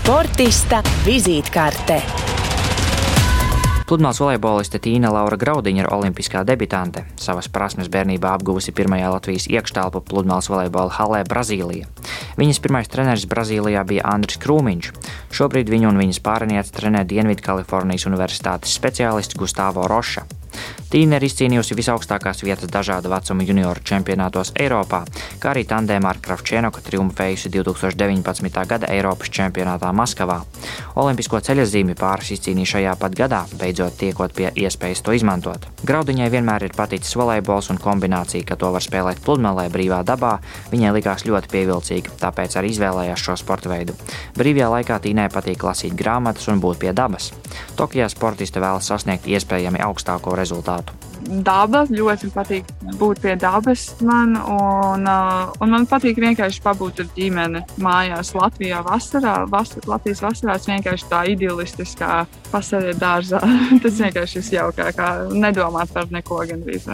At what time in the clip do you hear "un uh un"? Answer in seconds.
54.38-55.74